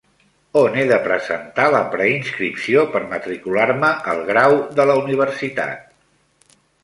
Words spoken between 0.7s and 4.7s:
he de presentar la preinscripció per matricular-me al grau